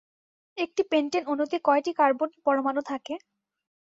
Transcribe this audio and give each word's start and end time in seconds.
একটি 0.57 0.81
পেন্টেন 0.91 1.23
অণুতে 1.27 1.57
কয়টি 1.67 1.91
কার্বন 1.99 2.29
পরমাণু 2.45 2.81
থাকে? 2.91 3.13